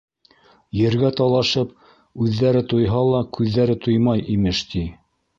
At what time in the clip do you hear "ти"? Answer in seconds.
4.73-4.83